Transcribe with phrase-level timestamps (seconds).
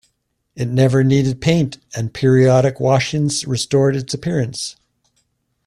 [0.55, 4.75] It never needed paint, and periodic washings restored its appearance.